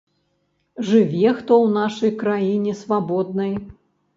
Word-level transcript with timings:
Жыве 0.87 1.33
хто 1.41 1.53
ў 1.65 1.75
нашай 1.77 2.11
краіне 2.25 2.75
свабоднай. 2.81 3.53